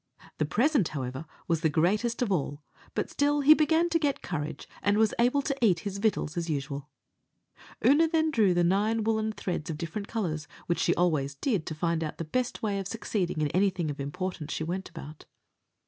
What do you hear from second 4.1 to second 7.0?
courage, and was able to eat his victuals as usual.